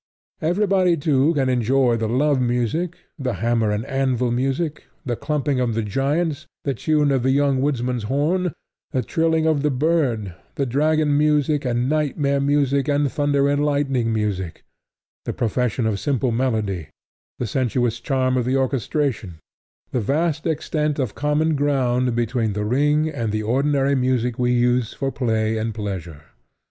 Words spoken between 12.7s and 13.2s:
and